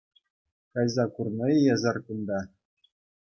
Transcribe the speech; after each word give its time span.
Кайса 0.71 1.05
курнӑ-и 1.13 1.59
эсир 1.73 1.97
кунта? 2.05 2.39